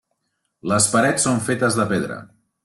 Les 0.71 0.87
parets 0.93 1.27
són 1.29 1.45
fetes 1.49 1.79
de 1.81 1.87
pedra. 1.93 2.19